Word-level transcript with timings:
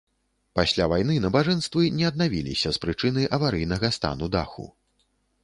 Пасля 0.59 0.87
вайны 0.93 1.17
набажэнствы 1.25 1.83
не 1.99 2.07
аднавіліся 2.11 2.69
з 2.79 2.83
прычыны 2.87 3.27
аварыйнага 3.39 3.93
стану 4.01 4.33
даху. 4.39 4.69